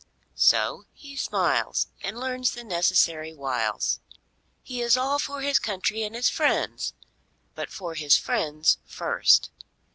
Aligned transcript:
So 0.33 0.87
he 0.93 1.15
smiles 1.15 1.85
and 2.01 2.17
learns 2.19 2.49
the 2.53 2.63
necessary 2.63 3.35
wiles. 3.35 3.99
He 4.63 4.81
is 4.81 4.97
all 4.97 5.19
for 5.19 5.41
his 5.41 5.59
country 5.59 6.01
and 6.01 6.15
his 6.15 6.27
friends, 6.27 6.93
but 7.53 7.69
for 7.69 7.93
his 7.93 8.17
friends 8.17 8.79
first. 8.83 9.51